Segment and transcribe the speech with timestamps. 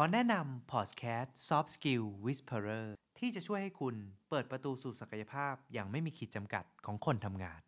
[0.00, 2.86] ขอแนะนำพอดแคสต์ Soft Skill Whisperer
[3.18, 3.94] ที่จะช่วยให้คุณ
[4.30, 7.60] เปิดประตูสู่ศักยภาพอย่างไม่มีขีดจำกัดของคนทำงาน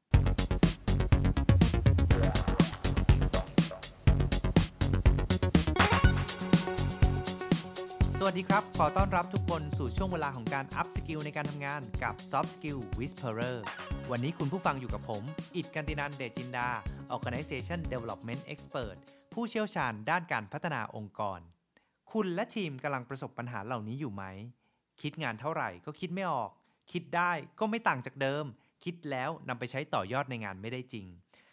[8.19, 13.59] สวัสดีครับ ขอต้อนรับทุกคนสู่ช่วงเวลาของการ upskill ในการทำงานกับ Soft Skill Whisperer
[14.11, 15.23] วันนี้คุณผู้ฟังอยู่กับผม
[15.57, 16.69] อิดกันตินันท์ เดชจินดา
[17.15, 18.97] Organization Development Expert
[19.35, 21.41] ผู้เชี่ยวชาญด้านการพัฒนาองค์กร
[22.13, 24.25] คุณและทีมกำลังประสบปัญหาเหล่านี้อยู่ไหม
[25.03, 26.51] คิดงานเท่าไหร่ก็คิดไม่ออก
[26.93, 28.45] คิดได้ก็ไม่ต่างจากเดิม
[28.85, 31.07] คิดแล้วนำไปใช้ต่อยอดในงานไม่ได้จริง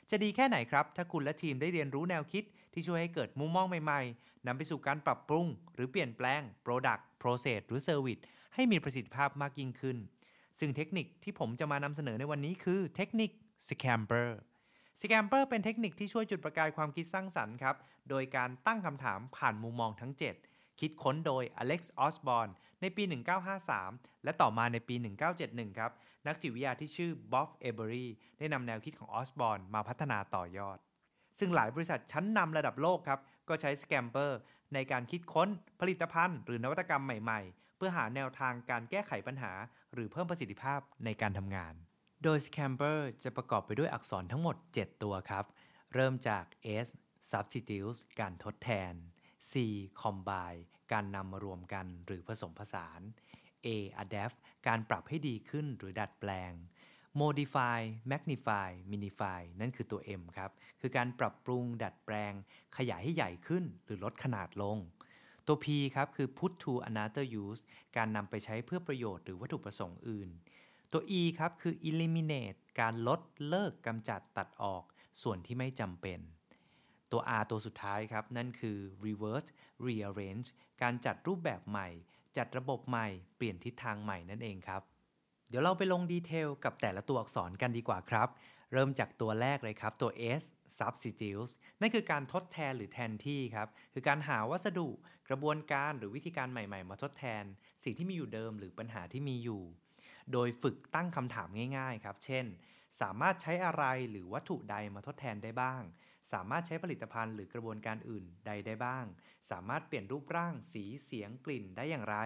[0.10, 8.22] จะดีแค่ไหนครับ ถ้าคุณและทีมได้เรียนรู้แนวคิดที่ช่วยให้เกิดมุมมองใหม่ๆนำไปสู่การปรับปรุง หรือเปลี่ยนแปลง Product Process หรือ Service
[8.54, 9.98] ให้มีประสิทธิภาพมากยิ่งขึ้น
[10.60, 13.32] ซึ่งเทคนิคที่ผมจะมานำเสนอในวันนี้คือเทคนิค
[13.68, 14.30] Scamper
[15.02, 17.76] Scamper เป็นเทคนิคที่ช่วยจุดประกายความคิดสร้างสรรค์ครับ
[18.10, 20.14] โดยการตั้งคำถามผ่านมุมมองทั้ง
[20.48, 23.04] 7 คิดค้นโดย Alex Osborne ในปี
[23.64, 24.96] 1953 และต่อมาในปี
[25.38, 25.92] 1971 ครับ
[26.28, 30.78] นักจิตวิทยาที่ชื่อ Bob Avery ได้นำแนวคิดของ Osborne มาพัฒนาต่อยอด
[31.40, 34.32] ซึ่งหลายบริษัทชั้นนำระดับโลกครับ ก็ใช้ Scamper
[34.74, 35.50] ในการคิดค้น
[35.82, 39.52] ผลิตภัณฑ์ หรือนวัตกรรมใหม่ๆ เพื่อหาแนวทางการแก้ไขปัญหา
[39.94, 41.74] หรือเพิ่มประสิทธิภาพในการทำงาน
[42.24, 45.46] โดย Scamper จะประกอบไปด้วยอักษรทั้งหมด 7 ตัวครับ
[45.94, 46.44] เริ่มจาก
[46.86, 46.88] S
[47.32, 48.94] substitute การทดแทน
[49.52, 49.54] C
[50.02, 53.02] combine การนำมารวมกันหรือผสมผสาน
[53.66, 53.68] A
[54.04, 54.38] adapt
[54.68, 56.52] การปรับให้ดีขึ้นหรือดัดแปลง
[57.22, 57.80] modify
[58.12, 62.34] magnify minify นั่นคือตัว M ครับ คือการปรับปรุงดัดแปลง
[62.78, 64.78] ขยายให้ใหญ่ขึ้นหรือลดขนาดลง
[65.48, 67.62] ตัว P ครับ คือ put to another use
[67.98, 70.30] การนำไปใช้เพื่อประโยชน์หรือวัตถุประสงค์อื่น
[70.92, 74.84] ตัว E ครับ คือ eliminate การลดเลิกกำจัดตัดออก
[75.22, 76.20] ส่วนที่ไม่จำเป็น
[77.12, 79.48] ตัว R ตัวสุดท้ายครับ นั่นคือ revert
[79.86, 80.50] rearrange
[80.82, 81.90] การจัดรูปแบบใหม่
[82.38, 84.82] จัดระบบใหม่ เปลี่ยนทิศทางใหม่นั่นเองครับ
[85.50, 88.30] เดี๋ยวเราไปลงดีเทลกับแต่ละตัวอักษรกันดีกว่าครับ
[88.74, 90.44] เริ่มจากตัวแรกเลยครับ ตัว S
[90.80, 94.90] substitute นั่นคือการทดแทนหรือแทนที่ครับ คือการหาวัสดุ
[95.30, 97.44] กระบวนการหรือวิธีการใหม่ ๆ มาทดแทน
[97.84, 99.64] สิ่งที่มีอยู่เดิมหรือปัญหาที่มีอยู่
[100.32, 101.48] โดยฝึกตั้งคำถาม
[101.78, 102.46] ง่าย ๆ ครับ เช่น
[103.02, 105.82] สามารถใช้อะไรหรือวัตถุใดมาทดแทนได้บ้าง
[106.34, 109.06] สามารถใช้ผลิตภัณฑ์หรือกระบวนการอื่นใดได้บ้าง
[109.52, 112.18] สามารถเปลี่ยนรูปร่าง สีเสียงกลิ่นได้อย่างไร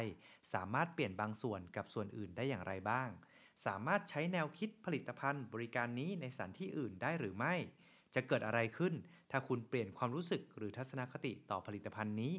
[0.53, 3.09] สามารถเปลี่ยนบางส่วนกับส่วนอื่นได้อย่างไรบ้าง
[3.65, 7.55] สามารถใช้แนวคิดผลิตภัณฑ์ บริการนี้ในสถานที่อื่นได้หรือไม่
[8.15, 8.93] จะเกิดอะไรขึ้น
[9.31, 12.35] ถ้าคุณเปลี่ยนความรู้สึกหรือทัศนคติต่อผลิตภัณฑ์นี้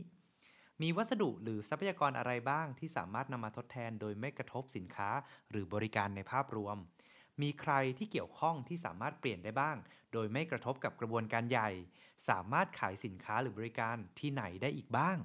[0.82, 5.10] มีวัสดุหรือทรัพยากรอะไรบ้างที่สามารถนำมาทดแทนโดยไม่กระทบสินค้า
[5.50, 6.76] หรือบริการในภาพรวม
[7.42, 9.76] มีใครที่เกี่ยวข้องที่สามารถเปลี่ยนได้บ้าง
[10.12, 11.70] โดยไม่กระทบกับกระบวนการใหญ่
[12.28, 15.16] สามารถขายสินค้าหรือบริการที่ไหนได้อีกบ้าง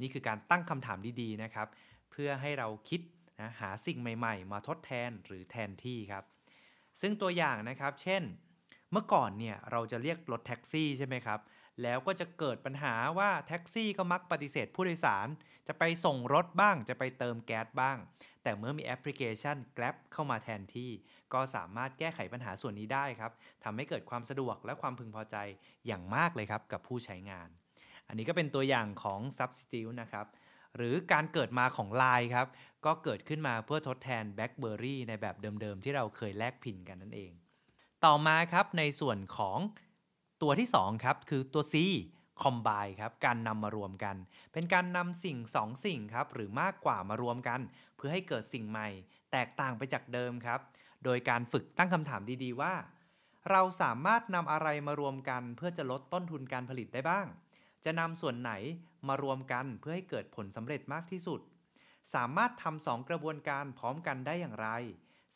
[0.00, 1.68] นี่คือการตั้งคำถามดีๆนะครับ
[2.10, 3.00] เพื่อให้เราคิด
[3.40, 6.24] นะหาสิ่งใหม่ๆ มาทดแทนหรือแทนที่ครับ
[7.00, 8.22] ซึ่งตัวอย่างนะครับ เช่น
[8.92, 11.40] เมื่อก่อนเนี่ยเราจะเรียกรถแท็กซี่ใช่ไหมครับ
[11.82, 15.28] แล้วก็จะเกิดปัญหาว่าแท็กซี่ก็มักปฏิเสธผู้โดยสาร
[15.68, 17.98] จะไปส่งรถบ้าง จะไปเติมแก๊สบ้าง
[18.48, 20.90] แต่เมื่อมีแอปพลิเคชัน Grab เข้ามาแทนที่
[21.34, 23.32] ก็สามารถแก้ไขปัญหาส่วนนี้ได้ครับ
[23.64, 25.36] ทำให้เกิดความสะดวกและความพึงพอใจ
[25.86, 27.48] อย่างมากเลยครับกับผู้ใช้งาน
[28.08, 30.26] อันนี้ก็เป็นตัวอย่างของ Substitute นะครับ
[30.76, 32.46] หรือการเกิดมาของ Line ครับ
[32.86, 37.32] ก็เกิดขึ้นมาเพื่อทดแทน BlackBerry ในแบบเดิมๆ ที่เราเคยแลกพินกันนั่นเอง
[38.04, 39.58] ต่อมาครับในส่วนของ
[40.42, 41.74] ตัวที่ 2 ครับ คือตัว C
[42.42, 44.16] combine ครับการนำมารวมกัน
[44.52, 47.60] เป็นการนำสิ่ง2สิ่งครับหรือมากกว่ามารวมกัน
[47.96, 48.88] เพื่อให้เกิดสิ่งใหม่
[49.32, 50.60] แตกต่างไปจากเดิมครับ
[51.04, 52.74] โดยการฝึกตั้งคำถามดีๆว่า
[53.50, 57.26] เราสามารถนำอะไรมารวมกัน เพื่อจะลดต้นทุนการผลิตได้บ้าง
[57.84, 58.52] จะนำส่วนไหน
[59.08, 61.40] มารวมกันเพื่อให้เกิดผลสำเร็จมากที่สุด
[62.14, 64.68] สามารถทำสองกระบวนการพร้อมกันได้อย่างไร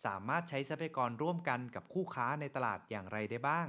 [0.04, 3.66] สามารถใช้ทรัพยากรร่วมกันกับคู่ค้าในตลาดอย่างไรได้บ้าง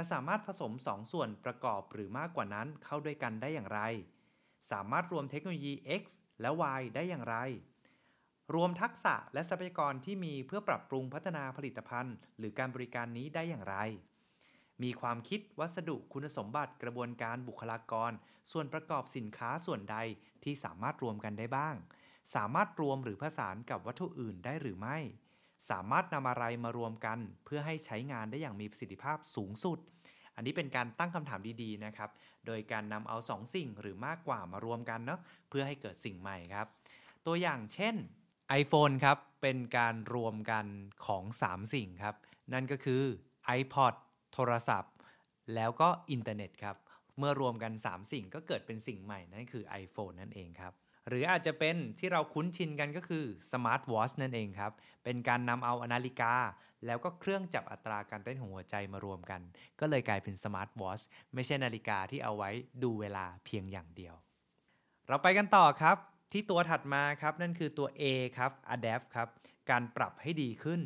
[0.00, 3.80] จะสามารถผสม 2 ส่วนประกอบหรือมากกว่านั้นเข้าด้วยกันได้อย่างไร
[4.72, 6.04] สามารถรวมเทคโนโลยี X
[6.40, 7.36] และ Y ได้อย่างไร
[8.54, 13.76] รวมทักษะและทรัพยากรที่มีเพื่อปรับปรุงพัฒนาผลิตภัณฑ์ หรือการบริการนี้ได้อย่างไร
[14.82, 18.12] มีความคิดวัสดุคุณสมบัติกระบวนการบุคลากร
[18.52, 19.96] ส่วนประกอบสินค้าส่วนใด
[20.44, 21.74] ที่สามารถรวมกันได้บ้าง
[22.34, 24.98] สามารถรวมหรือผสานกับวัตถุอื่นได้หรือไม่
[25.70, 29.78] สามารถนำอะไรมารวมกันเพื่อให้ใช้งานได้อย่างมีประสิทธิภาพสูงสุด
[30.34, 32.10] อันนี้เป็นการตั้งคำถามดีๆนะครับ
[32.46, 36.66] โดยการนำเอา2สิ่งหรือมากกว่ามารวมกันเนาะเพื่อให้เกิดสิ่งใหม่ครับ
[37.26, 37.94] ตัวอย่างเช่น
[38.60, 40.66] iPhone ครับเป็นการรวมกัน
[41.06, 42.14] ของ 3 สิ่งครับ
[42.52, 43.02] นั่นก็คือ
[43.58, 43.94] iPod
[44.32, 44.92] โทรศัพท์
[45.54, 46.76] แล้วก็อินเทอร์เน็ตครับ
[47.18, 50.72] เมื่อรวมกัน 3 สิ่งก็เกิดเป็นสิ่งใหม่นั่นคือ iPhone นั่นเองครับ
[51.08, 54.72] หรืออาจจะเป็นที่เราคุ้นชินกันก็คือ Smart Watch นั่นเองครับ
[55.04, 56.34] เป็นการนำเอานาฬิกา
[56.86, 59.40] แล้วก็เครื่องจับอัตราการเต้นของหัวใจมารวมกัน
[59.80, 61.02] ก็เลยกลายเป็น Smart Watch
[61.34, 62.50] ไม่ใช่นาฬิกาที่เอาไว้
[62.82, 64.14] ดูเวลาเพียงอย่างเดียว
[65.08, 65.96] เราไปกันต่อครับ
[66.32, 68.02] ที่ตัวถัดมาครับ นั่นคือตัว A
[68.38, 69.28] ครับ Adapt ครับ
[69.70, 70.80] การปรับให้ดีขึ้น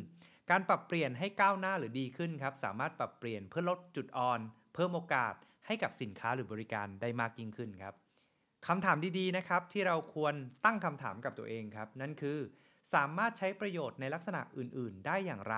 [0.49, 4.39] การปรับเปลี่ยนให้ก้าวหน้าหรือดีขึ้นครับสามารถปรับเปลี่ยนเพื่อลดจุดอ่อน
[4.73, 5.33] เพิ่มโอกาส
[5.67, 7.93] ให้กับสินค้าหรือบริการได้มากยิ่งขึ้นครับ
[8.67, 10.33] คำถามดีๆนะครับที่เราควร
[10.65, 12.39] ตั้งคำถามกับตัวเองครับ นั่นคือ
[12.93, 15.55] สามารถใช้ประโยชน์ในลักษณะอื่น ๆ ได้อย่างไร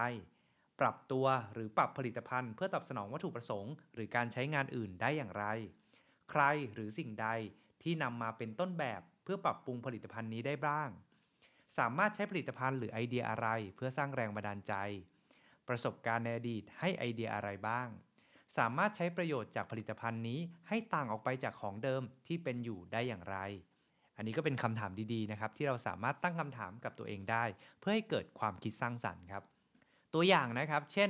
[0.79, 5.45] ปรับตัวหรือปรับผลิตภัณฑ์ เพื่อตอบสนองวัตถุประสงค์ หรือการใช้งานอื่นได้อย่างไร
[6.31, 6.43] ใคร
[6.73, 7.27] หรือสิ่งใด
[7.83, 10.89] ที่นำมาเป็นต้นแบบเพื่อปรับปรุงผลิตภัณฑ์นี้ได้บ้าง
[11.77, 14.73] สามารถใช้ผลิตภัณฑ์หรือไอเดียอะไร เพื่อสร้างแรงบันดาลใจ
[15.67, 17.87] ประสบการณ์ในอดีตให้ไอเดียอะไรบ้าง
[18.57, 23.37] สามารถใช้ประโยชน์จากผลิตภัณฑ์นี้ให้ต่างออกไปจากของเดิมที่เป็นอยู่ได้อย่างไร
[24.17, 27.43] อันนี้ก็เป็นคำถามดีๆนะครับ ที่เราสามารถตั้งคำถามกับตัวเองได้
[27.79, 29.43] เพื่อให้เกิดความคิดสร้างสรรค์ครับ
[30.13, 31.09] ตัวอย่างนะครับ เช่น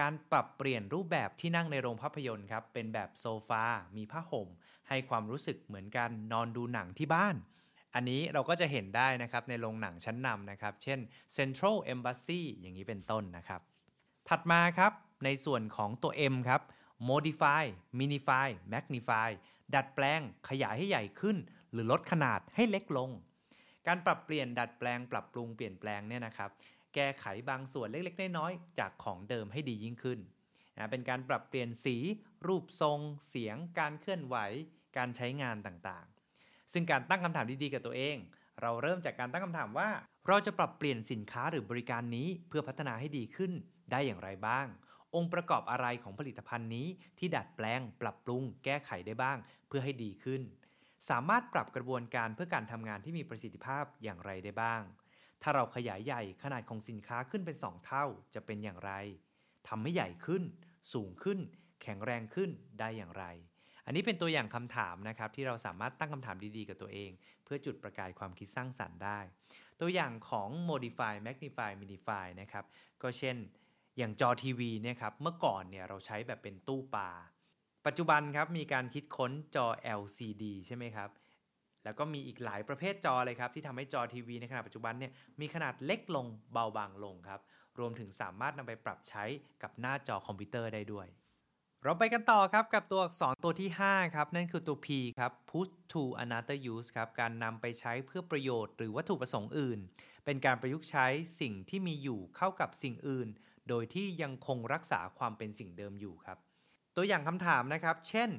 [0.00, 3.64] การปรับเปลี่ยนรูปแบบที่นั่งในโรงภาพยนตร์ครับ เป็นแบบโซฟา
[3.96, 4.48] มีผ้าห่ม
[4.88, 7.36] ให้ความรู้สึกเหมือนกันนอนดูหนังที่บ้าน
[7.94, 10.98] อันนี้เราก็จะเห็นได้นะครับในโรงหนังชั้นนำนะครับ เช่น
[11.36, 13.60] Central Embassy อย่างนี้เป็นต้นนะครับ
[14.28, 14.92] ถัดมาครับ
[15.24, 16.60] ในส่วนของตัว M ครับ
[17.10, 17.64] modify
[17.98, 19.28] minify magnify
[19.74, 21.36] ดัดแปลงขยายให้ใหญ่ขึ้น
[21.72, 23.10] หรือลดขนาดให้เล็กลง
[23.86, 26.50] การปรับเปลี่ยนดัดแปลงปรับปรุงเปลี่ยนแปลงเนี่ยนะครับ
[26.94, 30.18] แก้ไขบางส่วนเล็กๆ น้อยๆ จากของเดิมให้ดียิ่งขึ้น
[30.76, 31.96] นะเป็นการปรับเปลี่ยนสี
[32.46, 34.36] รูปทรง เสียง การเคลื่อนไหว
[34.96, 38.16] การใช้งานต่างๆ ซึ่งการตั้งคำถามดีๆ กับตัวเอง
[38.62, 39.88] เราเริ่มจากการตั้งคำถามว่า
[40.28, 43.52] เราจะปรับเปลี่ยนสินค้าหรือบริการนี้เพื่อพัฒนาให้ดีขึ้น
[43.90, 44.66] ได้อย่างไรบ้าง
[45.16, 46.86] องค์ประกอบอะไรของผลิตภัณฑ์นี้
[47.18, 50.42] ที่ดัดแปลง ปรับปรุง แก้ไขได้บ้าง เพื่อให้ดีขึ้น
[51.10, 54.82] สามารถปรับกระบวนการเพื่อการทำงานที่มีประสิทธิภาพอย่างไรได้บ้าง
[55.42, 58.04] ถ้าเราขยายใหญ่ขนาดของสินค้าขึ้นเป็น 2 เท่า
[58.34, 58.92] จะเป็นอย่างไร
[59.68, 60.42] ทำให้ใหญ่ขึ้น
[60.92, 61.38] สูงขึ้น
[61.82, 63.24] แข็งแรงขึ้นได้อย่างไร
[63.86, 67.10] อันนี้เป็นตัวอย่างคำถามนะครับที่เราสามารถตั้งคำถามดีๆ กับตัวเอง
[67.44, 69.20] เพื่อจุดประกายความคิดสร้างสรรค์ได้
[69.80, 72.64] ตัวอย่างของ modify magnify minify นะครับ
[73.02, 73.36] ก็เช่น
[73.98, 77.10] อย่างจอทีวีเนี่ยครับเมื่อก่อนเนี่ยเราใช้แบบเป็นตู้ปลา
[77.86, 79.66] ปัจจุบันครับมีการคิดค้นจอ
[80.00, 81.10] LCD ใช่ไหมครับ
[81.84, 87.40] แล้วก็มีอีกหลายประเภทจอเลยครับที่ทำให้จอทีวีในขณะปัจจุบันเนี่ยมีขนาดเล็กลงเบาบางลงครับ
[87.78, 89.24] รวมถึงสามารถนำไปปรับใช้
[89.62, 91.06] กับหน้าจอคอมพิวเตอร์ได้ด้วย
[91.84, 94.88] เราไปกันต่อครับกับตัวอักษรตัวที่ 5 ครับ นั่นคือตัว P
[95.18, 99.78] ครับ put to another use ครับการนำไปใช้เพื่อประโยชน์หรือวัตถุประสงค์อื่น
[100.24, 101.06] เป็นการประยุกต์ใช้
[101.40, 103.28] สิ่งที่มีอยู่เข้ากับสิ่งอื่น
[103.68, 106.38] โดยที่ยังคงรักษาความเป็นสิ่งเดิมอยู่ครับ
[106.96, 108.30] ตัวอย่างคำถามนะครับ เช่น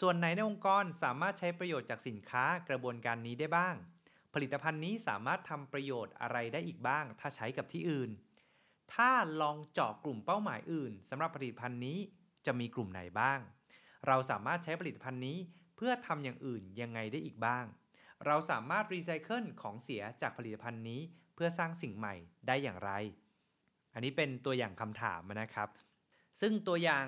[0.00, 3.74] ส่วนไหนในองค์กรสามารถใช้ประโยชน์จากสินค้ากระบวนการนี้ได้บ้าง
[4.34, 8.10] ผลิตภัณฑ์นี้สามารถทำประโยชน์อะไรได้อีกบ้าง ถ้าใช้กับที่อื่น
[8.94, 11.98] ถ้าลองเจาะกลุ่มเป้าหมายอื่นสำหรับผลิตภัณฑ์นี้
[12.46, 13.38] จะมีกลุ่มไหนบ้าง
[14.06, 15.38] เราสามารถใช้ผลิตภัณฑ์นี้
[15.76, 17.64] เพื่อทำอย่างอื่นยังไงได้อีกบ้าง
[18.26, 21.00] เราสามารถรีไซเคิลของเสียจากผลิตภัณฑ์นี้
[21.34, 22.14] เพื่อสร้างสิ่งใหม่
[22.46, 22.90] ได้อย่างไร
[23.96, 25.68] อันนี้เป็นตัวอย่างคำถามนะครับ
[26.40, 27.06] ซึ่งตัวอย่าง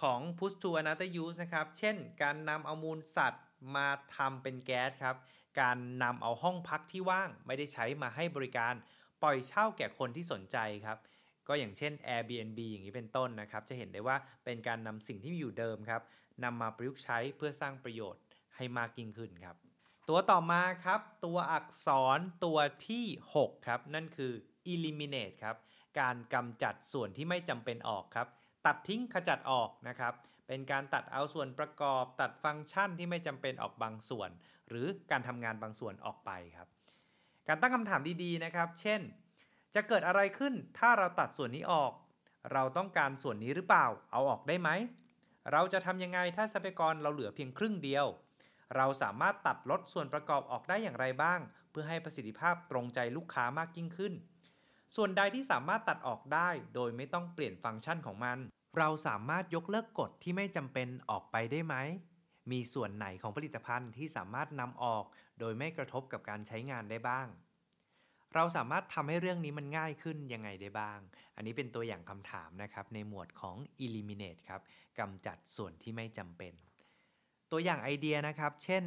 [0.00, 3.44] ของ push to another use นะครับ เช่น การนำเอามูลสัตว์
[3.76, 5.16] มาทำเป็นแก๊สครับ
[5.60, 8.74] การนำเอาห้องพักที่ว่างไม่ได้ใช้มาให้บริการ
[9.22, 10.98] ปล่อยเช่าแก่คนที่สนใจครับ
[11.48, 16.02] ก็อย่างเช่น Airbnb อย่างนี้เป็นต้นนะครับ จะเห็นได้ว่าเป็นการนำสิ่งที่มีอยู่เดิมครับ
[16.44, 18.22] นำมาประยุกต์ใช้เพื่อสร้างประโยชน์
[18.56, 19.56] ให้มากยิ่งขึ้นครับ
[20.08, 23.04] ตัวต่อมาครับ ตัวอักษรตัวที่
[23.36, 24.32] 6 ครับ นั่นคือ
[24.72, 25.56] eliminate ครับ
[25.98, 28.28] การกำจัดส่วนที่ไม่จำเป็นออกครับ
[28.66, 30.14] ตัดทิ้งขจัดออกนะครับ
[30.48, 34.30] เป็นการตัดเอาส่วนประกอบ ตัดฟังก์ชันที่ไม่จำเป็นออกบางส่วน
[34.68, 36.68] หรือการทำงานบางส่วนออกไปครับ
[37.48, 39.00] การตั้งคำถามดีๆนะครับ เช่น
[39.74, 41.92] จะเกิดอะไรขึ้นถ้าเราตัดส่วนนี้ออก
[42.52, 44.70] เราต้องการส่วนนี้หรือเปล่า เอาออกได้ไหม
[45.52, 48.06] เราจะทำยังไงถ้าทรัพยากรเราเหลือเพียงครึ่งเดียว
[48.76, 51.40] เราสามารถตัดลดส่วนประกอบออกได้อย่างไรบ้าง
[51.70, 54.12] เพื่อให้ประสิทธิภาพตรงใจลูกค้ามากยิ่งขึ้น
[54.96, 58.38] ส่วนใดที่สามารถตัดออกได้โดยไม่ต้องเปลี่ยนฟังก์ชันของมัน
[58.78, 61.74] เราสามารถยกเลิกกฎที่ไม่จำเป็นออกไปได้ไหม
[62.50, 65.04] มีส่วนไหนของผลิตภัณฑ์ที่สามารถนำออก
[65.40, 67.26] โดยไม่กระทบกับการใช้งานได้บ้าง
[68.34, 70.98] เราสามารถทำให้เรื่องนี้มันง่ายขึ้นยังไงได้บ้าง
[71.36, 74.60] อันนี้เป็นตัวอย่างคำถามนะครับในหมวดของ eliminate ครับ
[74.98, 76.52] กำจัดส่วนที่ไม่จำเป็น
[77.50, 78.84] ตัวอย่างไอเดียนะครับ เช่น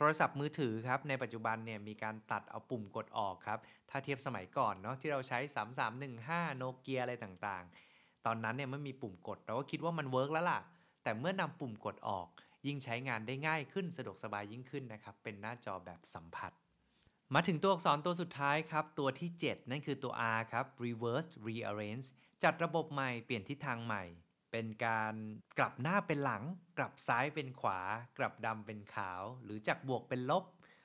[0.00, 3.58] โทรศัพท์มือถือครับในปัจจุบันเนี่ยมีการตัดเอาปุ่มกดออกครับ
[3.90, 5.38] ถ้าเทียบสมัยก่อนเนาะที่เราใช้
[5.98, 10.60] 3315โนเกียอะไรต่างๆ ตอนนั้นเนี่ยไม่มีปุ่มกดเราก็คิดว่ามัน work แล้วล่ะ
[11.02, 12.28] แต่เมื่อนำปุ่มกดออก
[12.66, 16.52] ยิ่งใช้งานได้ง่ายขึ้นสะดวกสบายยิ่งขึ้นนะครับ เป็นหน้าจอแบบสัมผัส
[17.34, 22.06] มาถึงตัวอักษรตัวสุดท้ายครับ ตัวที่ 7 นั่นคือตัว R ครับ reverse rearrange
[22.44, 24.04] จัดระบบใหม่เปลี่ยนทิศทางใหม่
[24.50, 25.14] เป็นการ
[25.58, 26.42] กลับหน้าเป็นหลัง
[26.78, 27.80] กลับซ้ายเป็นขวา
[28.18, 30.44] กลับดำเป็นขาว หรือจากบวกเป็นลบ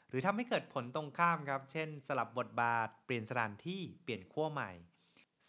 [0.09, 4.71] หรือทำให้เกิดผลตรงข้ามครับ เช่น สลับบทบาท เปลี่ยนสถานที่เปลี่ยนขั้วใหม่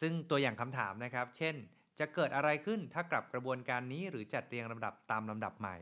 [0.00, 1.54] ซึ่งตัวอย่างคำถามนะครับ เช่น
[1.99, 5.76] จะเกิดอะไรขึ้นถ้ากลับกระบวนการนี้หรือจัดเรียงลำดับตามลำดับใหม่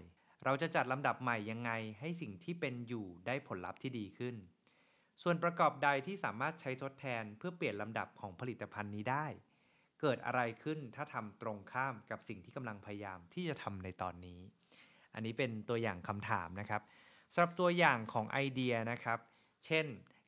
[0.45, 1.71] เราจะจัดลำดับใหม่ยังไง
[2.01, 4.35] ให้สิ่งที่เป็นอยู่ได้ผลลัพธ์ที่ดีขึ้น
[5.23, 9.27] ส่วนประกอบใดที่สามารถใช้ทดแทนเพื่อเปลี่ยนลำดับของผลิตภัณฑ์นี้ได้
[10.03, 14.41] เกิดอะไรขึ้นถ้าทำตรงข้ามกับสิ่งที่กำลังพยายามที่จะทำในตอนนี้
[15.15, 16.83] อันนี้เป็นตัวอย่างคำถามนะครับ
[17.33, 19.19] สำหรับตัวอย่างของไอเดียนะครับ
[19.67, 19.87] เช่น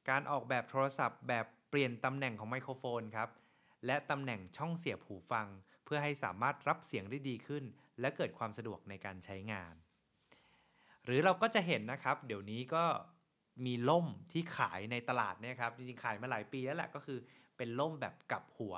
[0.08, 3.28] การออกแบบโทรศัพท์ แบบเปลี่ยนตำแหน่งของไมโครโฟนครับ
[3.86, 5.46] และตำแหน่งช่องเสียบหูฟัง
[5.84, 7.64] เพื่อให้สามารถรับเสียงได้ดีขึ้น
[8.00, 9.74] และเกิดความสะดวกในการใช้งาน
[11.04, 12.84] หรือเราก็จะเห็นนะครับ เดี๋ยวนี้ก็
[13.66, 17.18] มีล่มที่ขายในตลาดเนี่ยครับ จริงๆ ขายมาหลายปีแล้วแหละก็คือ
[17.56, 18.74] เป็นล่มแบบกลับหัว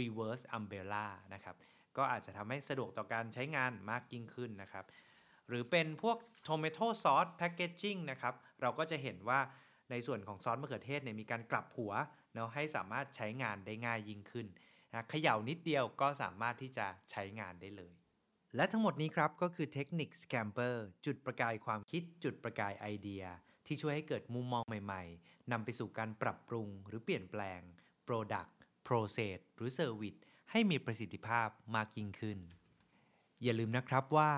[0.00, 1.56] reverse umbrella นะครับ
[1.96, 4.84] ก็อาจจะทำให้สะดวกต่อการใช้งานมากยิ่งขึ้นนะครับ
[5.48, 9.40] หรือเป็นพวก tomato sauce packaging นะครับเราก็จะเห็นว่า
[9.90, 11.92] ในส่วนของซอสมะเขือเทศเนี่ยมีการกลับหัว
[12.34, 14.46] เนาะให้สามารถใช้งานได้ง่ายยิ่งขึ้น
[14.92, 17.92] นะเขย่านิดเดียวก็สามารถที่จะใช้งานได้เลย
[18.56, 23.24] และทั้งหมดนี้ครับก็คือเทคนิค Scamper จุดประกายความคิดจุดประกายไอเดีย
[23.66, 27.60] ที่ช่วยให้เกิดมุมมองใหม่ๆนำไปสู่การปรับปรุงหรือเปลี่ยนแปลง
[28.08, 28.53] Product
[28.88, 30.18] Process หรือ Service
[30.50, 32.38] ให้มีประสิทธิภาพมากยิ่งขึ้น
[33.42, 34.32] อย่าลืมนะครับว่า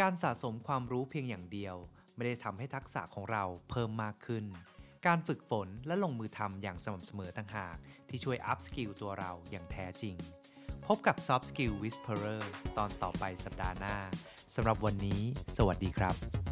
[0.00, 1.76] การสะสมความรู้เพียงอย่างเดียว
[2.14, 4.44] ไม่ได้ทำให้ทักษะของเราเพิ่มมากขึ้น
[5.06, 7.76] การฝึกฝนและลงมือทำอย่างสม่ำเสมอต่างหาก
[8.08, 10.16] ที่ช่วย upskill ตัวเราอย่างแท้จริง
[10.86, 12.42] พบกับ Soft Skill Whisperer
[12.76, 13.96] ตอนต่อไปสัปดาห์หน้า
[14.54, 15.20] สำหรับวันนี้
[15.56, 16.43] สวัสดีครับ